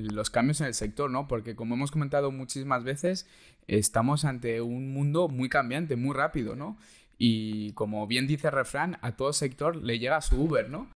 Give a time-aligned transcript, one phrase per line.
[0.00, 1.28] los cambios en el sector, ¿no?
[1.28, 3.26] Porque como hemos comentado muchísimas veces,
[3.66, 6.76] estamos ante un mundo muy cambiante, muy rápido, ¿no?
[7.18, 10.88] Y como bien dice el refrán, a todo sector le llega su Uber, ¿no?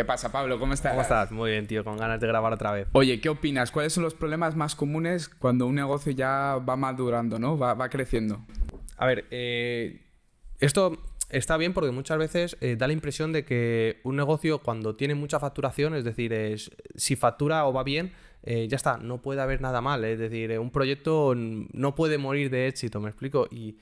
[0.00, 0.58] ¿Qué pasa, Pablo?
[0.58, 0.92] ¿Cómo estás?
[0.92, 1.30] ¿Cómo estás?
[1.30, 2.88] Muy bien, tío, con ganas de grabar otra vez.
[2.92, 3.70] Oye, ¿qué opinas?
[3.70, 7.58] ¿Cuáles son los problemas más comunes cuando un negocio ya va madurando, ¿no?
[7.58, 8.40] Va, va creciendo.
[9.00, 10.02] A ver, eh,
[10.58, 14.94] esto está bien porque muchas veces eh, da la impresión de que un negocio cuando
[14.94, 18.12] tiene mucha facturación, es decir, es, si factura o va bien,
[18.42, 20.04] eh, ya está, no puede haber nada mal.
[20.04, 23.48] Es decir, un proyecto no puede morir de éxito, me explico.
[23.50, 23.78] Y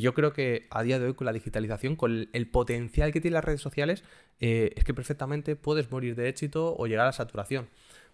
[0.00, 3.34] yo creo que a día de hoy con la digitalización, con el potencial que tienen
[3.34, 4.04] las redes sociales,
[4.40, 7.68] eh, es que perfectamente puedes morir de éxito o llegar a saturación.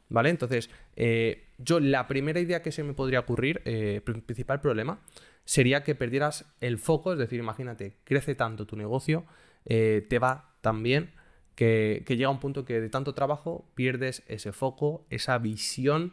[0.08, 0.30] ¿Vale?
[0.30, 5.00] Entonces, eh, yo la primera idea que se me podría ocurrir, eh, principal problema,
[5.48, 9.24] sería que perdieras el foco, es decir, imagínate, crece tanto tu negocio,
[9.64, 11.14] te va tan bien
[11.54, 16.12] que, que, llega un punto que de tanto trabajo pierdes ese foco, esa visión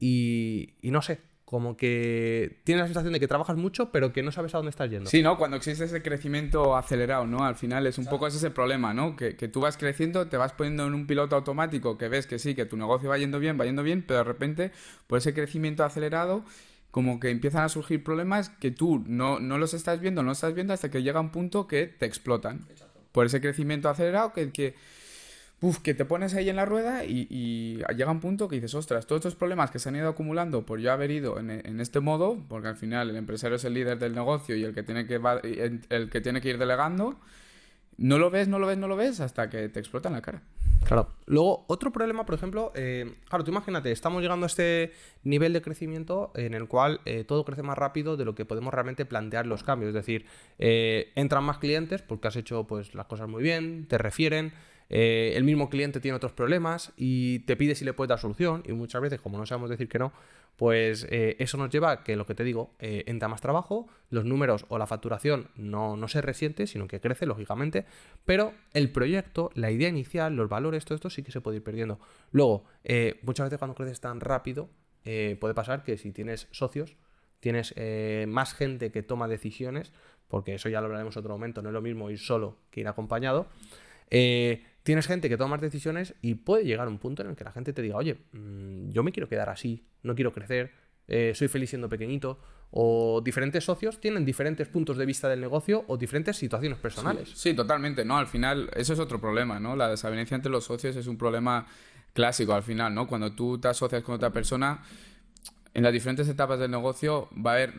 [0.00, 1.20] y, y no sé,
[1.52, 4.70] como que tienes la sensación de que trabajas mucho, pero que no sabes a dónde
[4.70, 5.10] estás yendo.
[5.10, 5.36] Sí, ¿no?
[5.36, 7.44] Cuando existe ese crecimiento acelerado, ¿no?
[7.44, 9.16] Al final es un poco ese problema, ¿no?
[9.16, 12.54] Que, tú vas creciendo, te vas poniendo en un piloto automático que ves que sí,
[12.54, 14.72] que tu negocio va yendo bien, va yendo bien, pero de repente,
[15.06, 16.42] por ese crecimiento acelerado,
[16.92, 20.54] como que empiezan a surgir problemas que tú no, no los estás viendo, no estás
[20.54, 22.60] viendo hasta que llega un punto que te explotan.
[23.10, 24.76] Por ese crecimiento acelerado que, que
[25.62, 29.06] Uf, que te pones ahí en la rueda y, llega un punto que dices, ostras,
[29.06, 32.36] todos estos problemas que se han ido acumulando por yo haber ido en, este modo,
[32.48, 35.20] porque al final el empresario es el líder del negocio y el que tiene que,
[35.88, 37.16] el que, tiene que ir delegando,
[37.98, 40.22] no lo ves, no lo ves, no lo ves hasta que te explota en la
[40.22, 40.42] cara.
[40.84, 41.08] Claro.
[41.26, 45.62] Luego, otro problema, por ejemplo, eh, claro, tú imagínate, estamos llegando a este nivel de
[45.62, 49.46] crecimiento en el cual eh, todo crece más rápido de lo que podemos realmente plantear
[49.46, 49.88] los cambios.
[49.88, 50.26] Es decir,
[50.58, 54.52] eh, entran más clientes porque has hecho pues, las cosas muy bien, te refieren.
[54.88, 58.62] Eh, el mismo cliente tiene otros problemas y te pide si le puedes dar solución
[58.66, 60.12] y muchas veces, como no sabemos decir que no,
[60.56, 63.88] pues eh, eso nos lleva a que lo que te digo, eh, entra más trabajo,
[64.10, 67.86] los números o la facturación no, no, se resiente, sino que crece, lógicamente,
[68.26, 71.64] pero el proyecto, la idea inicial, los valores, todo esto sí que se puede ir
[71.64, 71.98] perdiendo.
[72.30, 72.64] Luego,
[73.22, 74.68] muchas veces cuando creces tan rápido,
[75.02, 76.96] puede pasar que si tienes socios,
[77.40, 77.74] tienes
[78.28, 79.92] más gente que toma decisiones,
[80.28, 82.80] porque eso ya lo hablaremos en otro momento, no es lo mismo ir solo que
[82.80, 83.48] ir acompañado.
[84.14, 87.44] Eh, tienes gente que toma decisiones y puede llegar a un punto en el que
[87.44, 90.70] la gente te diga, oye, mm, yo me quiero quedar así, no quiero crecer,
[91.08, 92.38] eh, soy feliz siendo pequeñito,
[92.70, 97.30] o diferentes socios tienen diferentes puntos de vista del negocio o diferentes situaciones personales.
[97.34, 98.18] Sí, totalmente, ¿no?
[98.18, 99.76] Al final, eso es otro problema, ¿no?
[99.76, 101.66] La desavenencia entre los socios es un problema
[102.12, 103.06] clásico al final, ¿no?
[103.06, 104.82] Cuando tú te asocias con otra persona,
[105.74, 107.74] en las diferentes etapas del negocio va a haber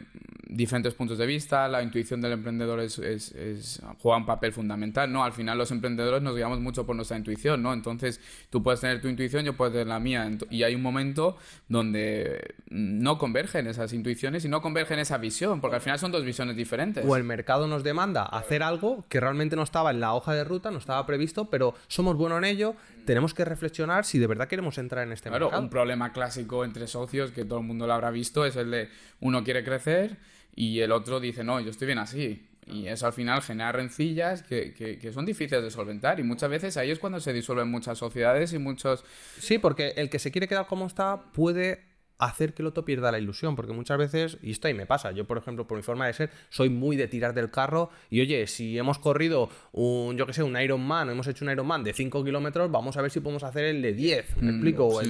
[0.55, 5.23] diferentes puntos de vista, la intuición del emprendedor es, es, juega un papel fundamental, ¿no?
[5.23, 7.73] Al final los emprendedores nos guiamos mucho por nuestra intuición, ¿no?
[7.73, 11.37] Entonces tú puedes tener tu intuición, yo puedo tener la mía, y hay un momento
[11.67, 16.23] donde no convergen esas intuiciones y no convergen esa visión, porque al final son dos
[16.23, 17.03] visiones diferentes.
[17.07, 20.43] O el mercado nos demanda hacer algo que realmente no estaba en la hoja de
[20.43, 24.47] ruta, no estaba previsto, pero somos buenos en ello, tenemos que reflexionar si de verdad
[24.47, 25.49] queremos entrar en este mercado.
[25.49, 28.71] Claro, un problema clásico entre socios que todo el mundo lo habrá visto es el
[28.71, 30.17] de uno quiere crecer
[30.55, 32.47] y el otro dice, no, yo estoy bien así.
[32.65, 36.19] Y eso al final genera rencillas que, que, son difíciles de solventar.
[36.19, 39.03] Y muchas veces ahí es cuando se disuelven muchas sociedades y muchos...
[39.37, 41.92] Sí, porque el que se quiere quedar como está puede
[42.25, 45.11] hacer que el otro pierda la ilusión, porque muchas veces, y esto ahí me pasa,
[45.11, 48.21] yo por ejemplo, por mi forma de ser, soy muy de tirar del carro y
[48.21, 51.83] oye, si hemos corrido un, yo que sé, un Ironman, o hemos hecho un Ironman
[51.83, 55.01] de 5 kilómetros, vamos a ver si podemos hacer el de 10, ¿me mm, explico?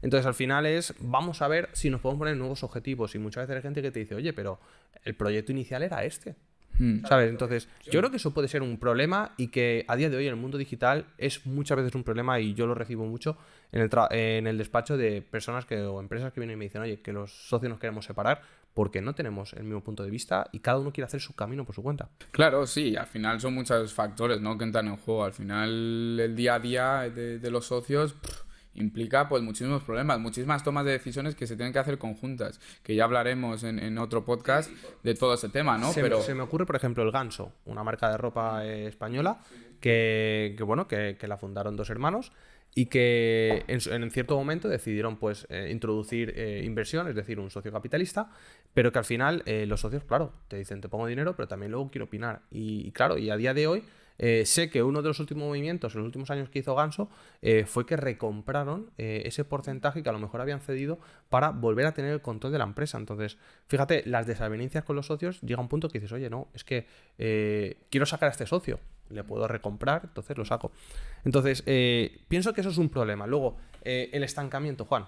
[0.00, 3.44] Entonces al final es, vamos a ver si nos podemos poner nuevos objetivos y muchas
[3.44, 4.60] veces hay gente que te dice, oye, pero
[5.04, 6.36] el proyecto inicial era este.
[6.78, 7.04] Hmm.
[7.06, 7.30] ¿Sabes?
[7.30, 10.26] Entonces, yo creo que eso puede ser un problema y que a día de hoy
[10.26, 13.36] en el mundo digital es muchas veces un problema y yo lo recibo mucho
[13.72, 16.82] en el, en el despacho de personas que, o empresas que vienen y me dicen,
[16.82, 18.42] oye, que los socios nos queremos separar
[18.78, 21.64] porque no tenemos el mismo punto de vista y cada uno quiere hacer su camino
[21.64, 22.10] por su cuenta.
[22.30, 24.56] Claro, sí, al final son muchos factores ¿no?
[24.56, 25.24] que entran en juego.
[25.24, 28.14] Al final el día a día de, los socios
[28.78, 32.94] implica pues muchísimos problemas, muchísimas tomas de decisiones que se tienen que hacer conjuntas, que
[32.94, 34.70] ya hablaremos en, otro podcast
[35.02, 35.92] de todo ese tema, ¿no?
[35.92, 36.20] Se, Pero...
[36.20, 39.40] se me ocurre, por ejemplo, el Ganso, una marca de ropa eh, española
[39.80, 42.32] que, bueno, que, la fundaron dos hermanos
[42.74, 47.72] y que en, cierto momento decidieron pues eh, introducir eh, inversión, es decir, un socio
[47.72, 48.30] capitalista,
[48.74, 51.90] pero que al final los socios, claro, te dicen te pongo dinero, pero también luego
[51.90, 52.42] quiero opinar.
[52.50, 53.82] Y, y claro, y a día de hoy
[54.18, 57.08] Eh, sé que uno de los últimos movimientos, en los últimos años que hizo Ganso,
[57.40, 60.98] eh, fue que recompraron eh, ese porcentaje que a lo mejor habían cedido
[61.28, 62.98] para volver a tener el control de la empresa.
[62.98, 63.38] Entonces,
[63.68, 66.64] fíjate, las desavenencias con los socios llega a un punto que dices, oye, no, es
[66.64, 66.86] que
[67.90, 68.80] quiero sacar a este socio,
[69.10, 70.72] le puedo recomprar, entonces lo saco.
[71.24, 71.62] Entonces,
[72.28, 73.26] pienso que eso es un problema.
[73.26, 75.06] Luego, el estancamiento, Juan.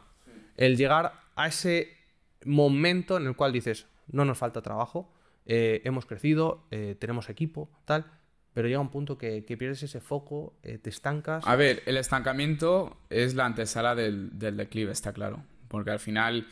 [0.57, 1.97] El llegar a ese
[2.45, 5.13] momento en el cual dices, no nos falta trabajo,
[5.47, 6.65] hemos crecido,
[6.99, 8.07] tenemos equipo, tal
[8.53, 11.47] pero llega un punto que, pierdes ese foco, eh, te estancas.
[11.47, 15.45] A ver, el estancamiento es la antesala del, declive, está claro.
[15.69, 16.49] Porque al final,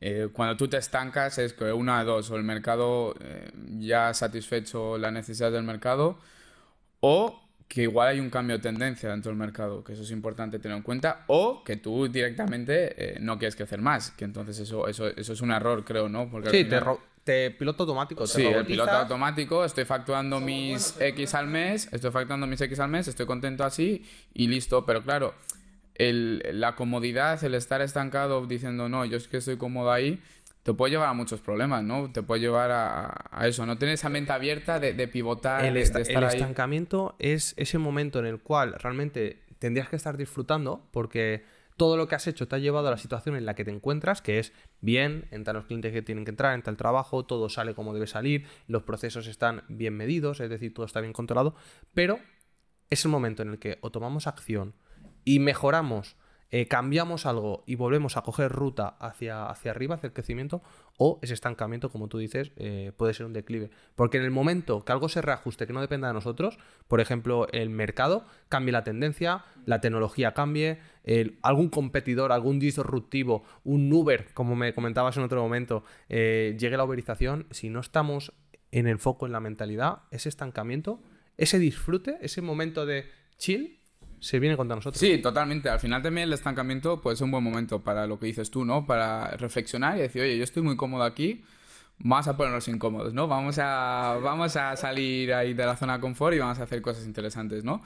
[0.00, 4.08] eh, cuando tú te estancas, es que una de dos, o el mercado eh, ya
[4.08, 6.18] ha satisfecho la necesidad del mercado,
[6.98, 10.58] o que igual hay un cambio de tendencia dentro del mercado, que eso es importante
[10.58, 15.08] tener en cuenta, o que tú directamente no quieres crecer más, que entonces eso, eso,
[15.08, 16.30] eso es un error, creo, ¿no?
[16.30, 16.80] Porque sí, te,
[17.58, 18.24] piloto automático.
[18.24, 22.78] Te sí, el piloto automático, estoy facturando mis X al mes, estoy facturando mis X
[22.80, 24.86] al mes, estoy contento así y listo.
[24.86, 25.34] Pero claro,
[25.94, 30.20] el, la comodidad, el estar estancado diciendo, no, yo es que estoy cómodo ahí,
[30.62, 32.10] te puede llevar a muchos problemas, ¿no?
[32.10, 36.02] Te puede llevar a, eso, no tener esa mente abierta de, pivotar, el, de, estar
[36.02, 41.44] el estancamiento es ese momento en el cual realmente tendrías que estar disfrutando porque
[41.76, 43.70] todo lo que has hecho te ha llevado a la situación en la que te
[43.70, 47.48] encuentras, que es bien, entran los clientes que tienen que entrar, entra el trabajo, todo
[47.48, 51.54] sale como debe salir, los procesos están bien medidos, es decir, todo está bien controlado,
[51.94, 52.18] pero
[52.90, 54.74] es el momento en el que o tomamos acción
[55.24, 56.16] y mejoramos
[56.50, 60.62] eh, cambiamos algo y volvemos a coger ruta hacia, hacia arriba, hacia el crecimiento,
[60.98, 63.70] o ese estancamiento, como tú dices, eh, puede ser un declive.
[63.94, 66.58] Porque en el momento que algo se reajuste, que no dependa de nosotros,
[66.88, 70.78] por ejemplo, el mercado cambie la tendencia, la tecnología cambie,
[71.42, 76.84] algún competidor, algún disruptivo, un Uber, como me comentabas en otro momento, eh, llegue la
[76.84, 78.32] uberización, si no estamos
[78.72, 81.00] en el foco, en la mentalidad, ese estancamiento,
[81.36, 83.06] ese disfrute, ese momento de
[83.38, 83.75] chill,
[84.20, 84.98] se viene contra nosotros.
[85.00, 85.68] Sí, totalmente.
[85.68, 88.64] Al final también el estancamiento puede ser un buen momento para lo que dices tú,
[88.64, 88.86] ¿no?
[88.86, 91.44] Para reflexionar y decir, oye, yo estoy muy cómodo aquí,
[91.98, 93.28] vamos a ponernos incómodos, ¿no?
[93.28, 96.82] Vamos a, vamos a salir ahí de la zona de confort y vamos a hacer
[96.82, 97.82] cosas interesantes, ¿no?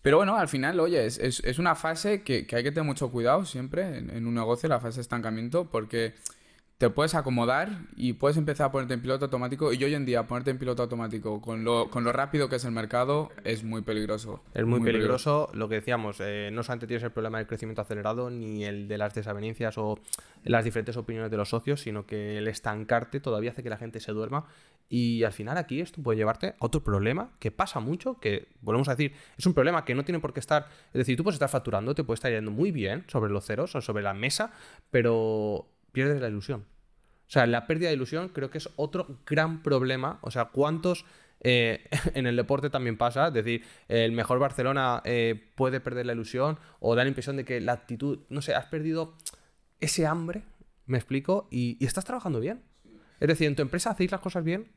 [0.00, 3.44] Pero bueno, al final, oye, es, es, una fase que, hay que tener mucho cuidado
[3.44, 6.14] siempre en, en un negocio, la fase de estancamiento, porque
[6.78, 9.72] te puedes acomodar y puedes empezar a ponerte en piloto automático.
[9.72, 12.64] Y hoy en día ponerte en piloto automático con lo, con lo rápido que es
[12.64, 14.44] el mercado es muy peligroso.
[14.54, 15.50] Es muy, peligroso.
[15.54, 18.96] Lo que decíamos, eh, no solamente tienes el problema del crecimiento acelerado ni el de
[18.96, 19.98] las desavenencias o
[20.44, 23.98] las diferentes opiniones de los socios, sino que el estancarte todavía hace que la gente
[23.98, 24.46] se duerma.
[24.88, 28.88] Y al final aquí esto puede llevarte a otro problema que pasa mucho, que volvemos
[28.88, 31.34] a decir, es un problema que no tiene por qué estar, es decir, tú puedes
[31.34, 34.52] estar facturando, te puede estar yendo muy bien sobre los ceros o sobre la mesa,
[34.90, 36.64] pero pierdes la ilusión.
[37.28, 40.18] O sea, la pérdida de ilusión creo que es otro gran problema.
[40.22, 41.04] O sea, ¿cuántos
[41.40, 43.28] eh, en el deporte también pasa?
[43.28, 47.44] Es decir, el mejor Barcelona eh, puede perder la ilusión o da la impresión de
[47.44, 49.14] que la actitud, no sé, has perdido
[49.80, 50.44] ese hambre,
[50.86, 52.62] me explico, y, estás trabajando bien.
[53.20, 54.72] Es decir, en tu empresa hacéis las cosas bien,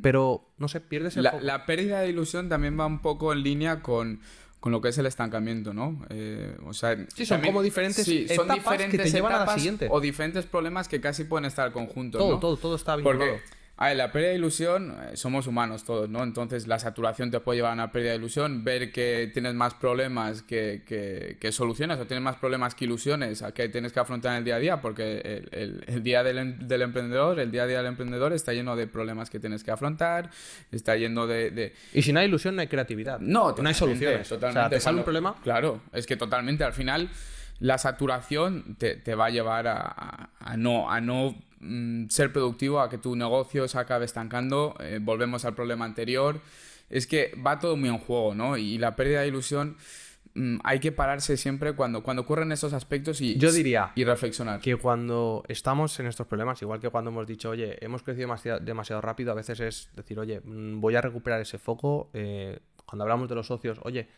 [0.00, 1.24] pero no sé, pierdes el.
[1.24, 4.20] La, la pérdida de ilusión también va un poco en línea con
[4.62, 6.06] con lo que es el estancamiento, ¿no?
[6.08, 9.88] Eh, o sea, sí, son como diferentes son diferentes que te llevan a la siguiente.
[9.90, 13.02] O diferentes problemas que casi pueden estar conjuntos, todo, Todo, todo está bien.
[13.02, 13.40] Porque,
[13.82, 16.22] a ver, la pérdida de ilusión, eh, somos humanos todos, ¿no?
[16.22, 19.74] Entonces la saturación te puede llevar a una pérdida de ilusión, ver que tienes más
[19.74, 24.34] problemas que, que, soluciones o tienes más problemas que ilusiones a que tienes que afrontar
[24.34, 27.86] en el día a día, porque el, día del, emprendedor, el día a día del
[27.86, 30.30] emprendedor está lleno de problemas que tienes que afrontar,
[30.70, 31.72] está lleno de...
[31.92, 33.18] Y si no hay ilusión no hay creatividad.
[33.18, 34.28] No, no hay soluciones.
[34.28, 34.60] Totalmente.
[34.60, 35.34] O sea, ¿te sale un problema?
[35.42, 37.10] Claro, es que totalmente al final
[37.62, 42.80] la saturación te, te va a llevar a, a, no, a no Mm, ser productivo,
[42.80, 44.74] a que tu negocio se acabe estancando.
[44.80, 46.40] Eh, volvemos al problema anterior.
[46.90, 48.56] Es que va todo muy en juego, ¿no?
[48.56, 49.76] Y la pérdida de ilusión
[50.34, 54.60] mm, hay que pararse siempre cuando, cuando ocurren esos aspectos y, Yo diría y reflexionar.
[54.60, 58.58] Que cuando estamos en estos problemas, igual que cuando hemos dicho, oye, hemos crecido demasiado,
[58.58, 62.10] demasiado rápido, a veces es decir, oye, mm, voy a recuperar ese foco.
[62.12, 64.08] Eh, cuando hablamos de los socios, oye,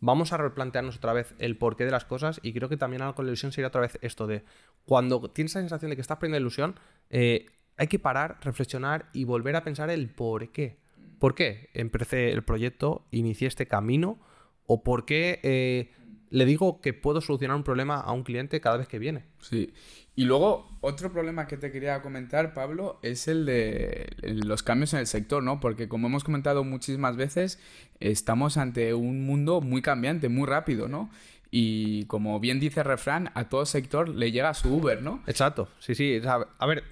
[0.00, 3.14] vamos a replantearnos otra vez el porqué de las cosas y creo que también algo
[3.14, 4.44] con la ilusión sería otra vez esto de
[4.84, 6.74] cuando tienes la sensación de que estás perdiendo ilusión,
[7.10, 7.46] eh,
[7.76, 10.76] hay que parar, reflexionar y volver a pensar el por qué.
[11.18, 14.18] ¿Por qué empecé el proyecto, inicié este camino?
[14.66, 15.92] ¿O por qué eh,
[16.30, 19.24] le digo que puedo solucionar un problema a un cliente cada vez que viene?
[19.40, 19.72] Sí.
[20.14, 25.00] Y luego, otro problema que te quería comentar, Pablo, es el de los cambios en
[25.00, 25.58] el sector, ¿no?
[25.58, 27.58] Porque como hemos comentado muchísimas veces,
[27.98, 31.10] estamos ante un mundo muy cambiante, muy rápido, ¿no?
[31.50, 35.22] Y como bien dice el refrán, a todo sector le llega su Uber, ¿no?
[35.26, 36.20] Exacto, sí, sí.
[36.26, 36.84] A ver,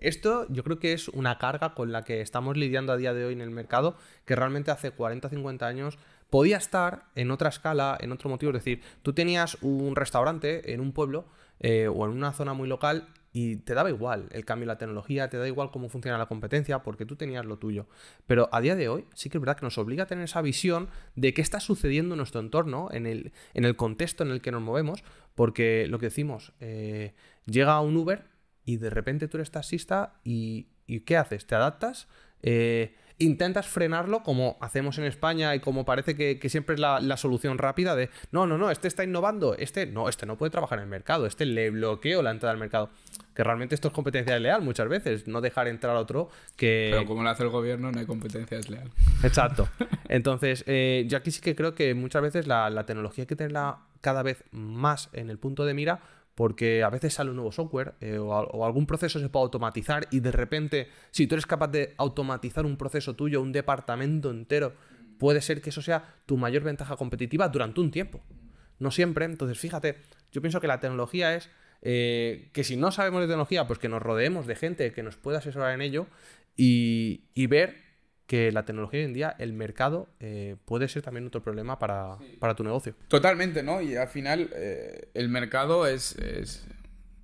[0.00, 3.24] Esto yo creo que es una carga con la que estamos lidiando a día de
[3.24, 5.98] hoy en el mercado, que realmente hace 40 o 50 años
[6.30, 8.50] podía estar en otra escala, en otro motivo.
[8.52, 11.26] Es decir, tú tenías un restaurante en un pueblo
[11.60, 14.78] eh, o en una zona muy local y te daba igual el cambio de la
[14.78, 17.86] tecnología, te da igual cómo funciona la competencia, porque tú tenías lo tuyo.
[18.26, 20.42] Pero a día de hoy sí que es verdad que nos obliga a tener esa
[20.42, 24.40] visión de qué está sucediendo en nuestro entorno, en el, en el contexto en el
[24.40, 27.14] que nos movemos, porque lo que decimos, eh,
[27.46, 28.24] llega un Uber
[28.64, 31.46] y de repente tú eres taxista y, y ¿qué haces?
[31.46, 32.08] ¿Te adaptas?
[32.42, 37.58] Eh, intentas frenarlo como hacemos en España y como parece que, siempre es la, solución
[37.58, 40.84] rápida de no, no, no, este está innovando, este no, este no puede trabajar en
[40.84, 42.90] el mercado, este le bloqueo la entrada al mercado.
[43.34, 46.88] Que realmente esto es competencia desleal muchas veces, no dejar entrar a otro que...
[46.92, 48.90] Pero como lo hace el gobierno, no hay competencia desleal.
[49.22, 49.68] Exacto.
[50.08, 53.36] Entonces, eh, yo aquí sí que creo que muchas veces la, la tecnología hay que
[53.36, 56.00] tenerla cada vez más en el punto de mira
[56.40, 60.20] porque a veces sale un nuevo software eh, o, algún proceso se puede automatizar y
[60.20, 64.72] de repente, si tú eres capaz de automatizar un proceso tuyo, un departamento entero,
[65.18, 68.22] puede ser que eso sea tu mayor ventaja competitiva durante un tiempo.
[68.78, 69.98] No siempre, entonces fíjate,
[70.32, 71.50] yo pienso que la tecnología es
[71.82, 75.18] eh, que si no sabemos de tecnología, pues que nos rodeemos de gente que nos
[75.18, 76.06] pueda asesorar en ello
[76.56, 77.89] y, y ver
[78.30, 82.16] que la tecnología hoy en día, el mercado, eh, puede ser también otro problema para,
[82.56, 82.94] tu negocio.
[83.08, 83.80] Totalmente, ¿no?
[83.80, 86.16] Y al final eh, el mercado es...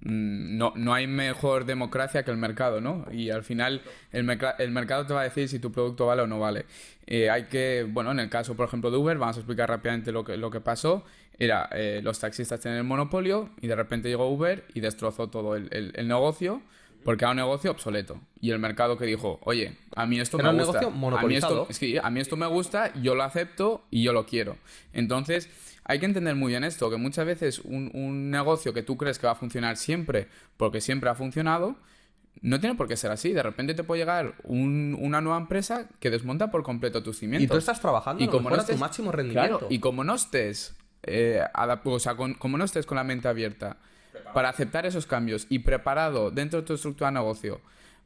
[0.01, 3.07] Mm, no, no, hay mejor democracia que el mercado, ¿no?
[3.13, 6.27] Y al final el, el mercado te va a decir si tu producto vale o
[6.27, 6.67] no vale.
[7.07, 10.11] Eh, hay que, bueno, en el caso, por ejemplo, de Uber, vamos a explicar rápidamente
[10.11, 11.05] lo que, lo que pasó.
[11.39, 11.71] Era,
[12.03, 16.09] los taxistas tenían el monopolio y de repente llegó Uber y destrozó todo el, el
[16.09, 16.63] negocio
[17.07, 18.21] porque era un negocio obsoleto.
[18.41, 20.81] Y el mercado que dijo, oye, a mí esto me un gusta.
[20.81, 21.63] Negocio monopolizado.
[21.63, 24.57] A mí, a mí esto me gusta, yo lo acepto y yo lo quiero.
[24.93, 25.49] Entonces,
[25.85, 29.29] hay que entender muy bien esto, que muchas veces un, negocio que tú crees que
[29.29, 31.77] va a funcionar siempre, porque siempre ha funcionado,
[32.43, 33.33] no tiene por qué ser así.
[33.33, 37.45] De repente te puede llegar una nueva empresa que desmonta por completo tus cimientos.
[37.45, 39.69] Y tú estás trabajando y como no estés, tu máximo rendimiento.
[39.71, 41.41] y como no estés, eh,
[41.85, 43.77] o sea, como no estés con la mente abierta
[44.33, 47.61] para aceptar esos cambios y preparado dentro de tu estructura de negocio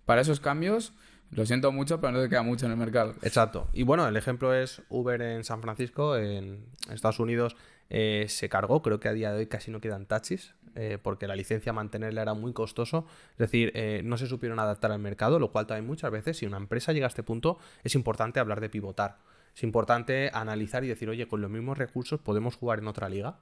[0.07, 0.93] para esos cambios,
[1.31, 3.15] lo siento mucho, pero no te queda mucho en el mercado.
[3.23, 3.69] Exacto.
[3.73, 7.57] Y bueno, el ejemplo es Uber en San Francisco, en Estados Unidos
[7.89, 11.27] eh, se cargó, creo que a día de hoy casi no quedan taxis, eh, porque
[11.27, 15.41] la licencia mantenerla era muy costoso, es decir, eh, no se supieron adaptar al mercado,
[15.41, 18.61] lo cual también muchas veces, si una empresa llega a este punto, es importante hablar
[18.61, 19.19] de pivotar.
[19.55, 23.39] Es importante analizar y decir, oye, con los mismos recursos podemos jugar en otra liga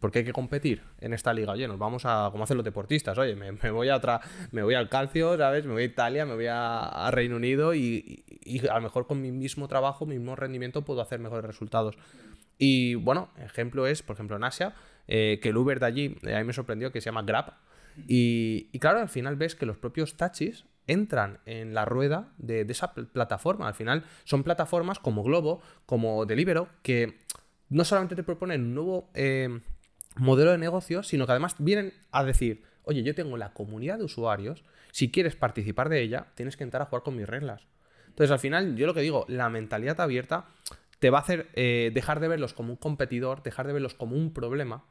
[0.00, 1.52] porque hay que competir en esta liga.
[1.52, 4.20] Oye, nos vamos a, como hacen los deportistas, oye, me, voy a otra,
[4.52, 5.64] me voy al calcio, ¿sabes?
[5.64, 8.24] Me voy a Italia, me voy a, Reino Unido y,
[8.70, 11.96] a lo mejor con mi mismo trabajo, mi mismo rendimiento puedo hacer mejores resultados.
[12.58, 14.74] Y bueno, ejemplo es, por ejemplo, en Asia,
[15.08, 17.54] eh, que el Uber de allí, eh, a mí me sorprendió que se llama Grab.
[18.06, 22.92] Y, claro, al final ves que los propios taxis entran en la rueda de, esa
[22.92, 23.66] plataforma.
[23.68, 27.18] Al final son plataformas como Globo, como Deliveroo, que
[27.68, 29.60] no solamente te proponen un nuevo eh,
[30.16, 34.04] modelo de negocio, sino que además vienen a decir, oye, yo tengo la comunidad de
[34.04, 37.66] usuarios, si quieres participar de ella, tienes que entrar a jugar con mis reglas.
[38.06, 40.46] Entonces, al final, yo lo que digo, la mentalidad abierta
[40.98, 44.16] te va a hacer eh, dejar de verlos como un competidor, dejar de verlos como
[44.16, 44.84] un problema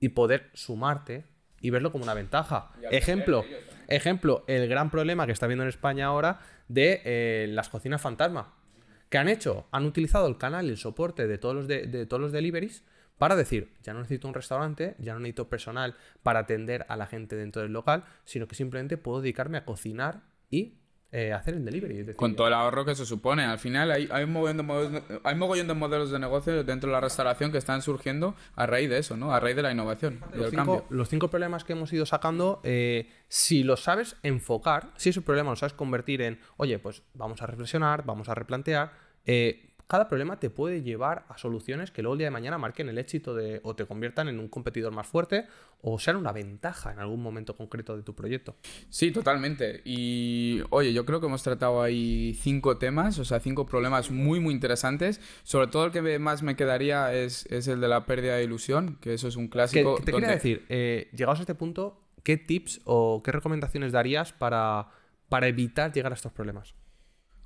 [0.00, 1.26] y poder sumarte
[1.60, 2.72] y verlo como una ventaja.
[2.90, 3.44] Ejemplo,
[3.86, 8.54] ejemplo, el gran problema que está viendo en España ahora de eh, las cocinas fantasma.
[9.12, 9.66] ¿Qué han hecho?
[9.72, 12.82] Han utilizado el canal y el soporte de todos los, de, todos los deliveries
[13.18, 17.04] para decir, ya no necesito un restaurante, ya no necesito personal para atender a la
[17.04, 20.78] gente dentro del local, sino que simplemente puedo dedicarme a cocinar y
[21.14, 22.14] eh, hacer el delivery.
[22.14, 23.44] Con todo el ahorro que se supone.
[23.44, 26.88] Al final hay, hay, un mogollón de modelos, hay mogollón de modelos de negocio dentro
[26.88, 29.34] de la restauración que están surgiendo a raíz de eso, ¿no?
[29.34, 30.20] A raíz de la innovación.
[30.32, 35.10] Los, cinco, los cinco, problemas que hemos ido sacando, eh, si los sabes enfocar, si
[35.10, 38.92] ese problema lo sabes convertir en, oye, pues vamos a reflexionar, vamos a replantear,
[39.26, 42.88] eh, cada problema te puede llevar a soluciones que luego el día de mañana marquen
[42.88, 45.44] el éxito de o te conviertan en un competidor más fuerte
[45.82, 48.56] o sean una ventaja en algún momento concreto de tu proyecto.
[48.88, 49.82] Sí, totalmente.
[49.84, 54.40] Y oye, yo creo que hemos tratado ahí cinco temas, o sea, cinco problemas muy,
[54.40, 55.20] muy interesantes.
[55.42, 59.12] Sobre todo el que más me quedaría es, el de la pérdida de ilusión, que
[59.12, 60.00] eso es un clásico.
[60.02, 64.88] te quería decir, eh, llegados a este punto, ¿qué tips o qué recomendaciones darías para,
[65.28, 66.74] para evitar llegar a estos problemas?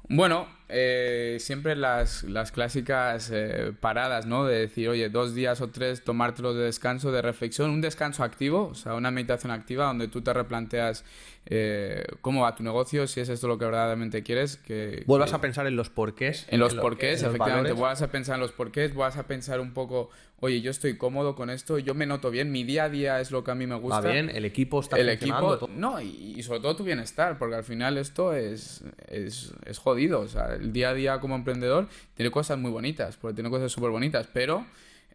[0.09, 4.45] Bueno, eh, siempre las, las clásicas eh, paradas, ¿no?
[4.45, 8.69] De decir, oye, dos días o tres tomártelo de descanso, de reflexión, un descanso activo,
[8.69, 11.05] o sea, una meditación activa donde tú te replanteas
[11.49, 14.57] eh, cómo va tu negocio, si es esto lo que verdaderamente quieres.
[14.57, 16.47] Que, Vuelvas que- a pensar en los porqués.
[16.51, 19.73] en los lo- porqués, efectivamente, vuelvas a pensar en los porqués, vuelvas a pensar un
[19.73, 23.21] poco, oye, yo estoy cómodo con esto, yo me noto bien, mi día a día
[23.21, 24.01] es lo que a mí me gusta.
[24.01, 25.55] Va bien, el equipo está el funcionando.
[25.55, 25.77] equipo, todo.
[25.79, 30.21] no, y, y sobre todo tu bienestar, porque al final esto es, es, es jodido,
[30.23, 33.73] o sea, el día a día como emprendedor tiene cosas muy bonitas, porque tiene cosas
[33.73, 34.67] súper bonitas, pero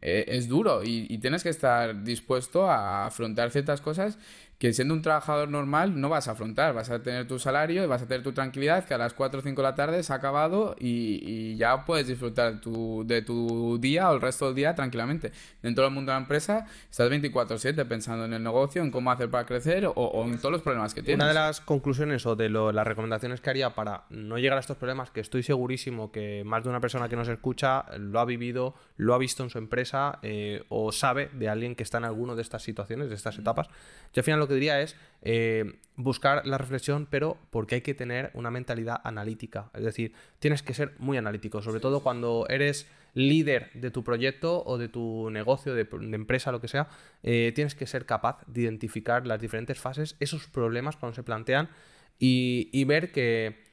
[0.02, 4.18] eh, es duro y, y tienes que estar dispuesto a afrontar ciertas cosas
[4.62, 7.88] que siendo un trabajador normal no vas a afrontar, vas a tener tu salario y
[7.88, 10.14] vas a tener tu tranquilidad que a las 4 o 5 de la tarde se
[10.14, 14.54] ha acabado y, y ya puedes disfrutar tu- de tu día o el resto del
[14.54, 15.32] día tranquilamente.
[15.64, 19.32] Dentro del mundo de la empresa estás 24/7 pensando en el negocio, en cómo hacer
[19.32, 21.16] para crecer o, o en todos los problemas que tienes.
[21.24, 24.62] Una de las conclusiones o de lo- las recomendaciones que haría para no llegar a
[24.62, 28.26] estos problemas, que estoy segurísimo que más de una persona que nos escucha lo ha
[28.26, 32.06] vivido, lo ha visto en su empresa eh, o sabe de alguien que está en
[32.06, 33.68] alguna de estas situaciones, de estas etapas.
[34.14, 37.94] Yo al final lo que diría es eh, buscar la reflexión, pero porque hay que
[37.94, 39.70] tener una mentalidad analítica.
[39.74, 44.64] Es decir, tienes que ser muy analítico, sobre todo cuando eres líder de tu proyecto
[44.66, 46.88] o de tu negocio, de, de empresa, lo que sea,
[47.24, 51.70] eh, tienes que ser capaz de identificar las diferentes fases, esos problemas cuando se plantean
[52.20, 53.71] y, y ver que,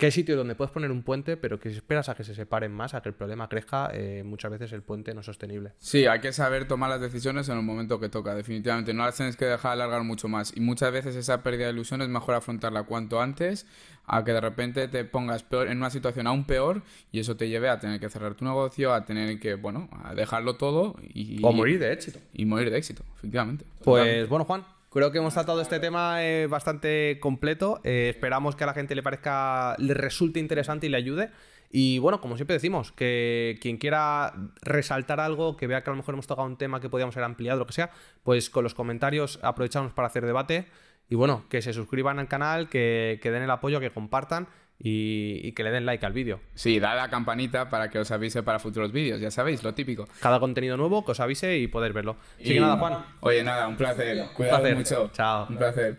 [0.00, 2.34] que hay sitios donde puedes poner un puente, pero que si esperas a que se
[2.34, 5.74] separen más, a que el problema crezca, eh, muchas veces el puente no es sostenible.
[5.78, 8.94] Sí, hay que saber tomar las decisiones en el momento que toca, definitivamente.
[8.94, 10.56] No las tienes que dejar alargar mucho más.
[10.56, 13.66] Y muchas veces esa pérdida de ilusión es mejor afrontarla cuanto antes
[14.06, 17.48] a que de repente te pongas peor, en una situación aún peor y eso te
[17.48, 21.38] lleve a tener que cerrar tu negocio, a tener que, bueno, a dejarlo todo y,
[21.44, 22.18] O morir de éxito.
[22.32, 23.66] y morir de éxito, efectivamente.
[23.84, 27.80] Pues bueno, Juan, creo que hemos tratado este tema eh, bastante completo.
[27.84, 31.30] Eh, esperamos que a la gente le parezca, le resulte interesante y le ayude.
[31.70, 35.98] Y bueno, como siempre decimos, que quien quiera resaltar algo, que vea que a lo
[35.98, 37.90] mejor hemos tocado un tema que podíamos ser ampliado, lo que sea,
[38.24, 40.66] pues con los comentarios aprovechamos para hacer debate.
[41.08, 44.48] Y bueno, que se suscriban al canal, que den el apoyo, que compartan
[44.82, 46.40] y, y que le den like al vídeo.
[46.54, 50.08] Sí, da la campanita para que os avise para futuros vídeos, ya sabéis, lo típico.
[50.20, 52.16] Cada contenido nuevo, que os avise y poder verlo.
[52.40, 53.04] Así que nada, Juan.
[53.20, 54.20] Oye, nada, un placer.
[54.22, 54.76] Un Cuidado placer.
[54.76, 55.10] mucho.
[55.12, 55.46] Chao.
[55.48, 55.98] Un placer.